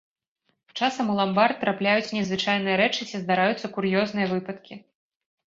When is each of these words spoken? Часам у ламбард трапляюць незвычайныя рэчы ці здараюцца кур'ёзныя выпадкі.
Часам 0.77 1.11
у 1.15 1.17
ламбард 1.19 1.55
трапляюць 1.63 2.13
незвычайныя 2.17 2.79
рэчы 2.83 3.01
ці 3.11 3.23
здараюцца 3.27 3.73
кур'ёзныя 3.79 4.27
выпадкі. 4.35 4.81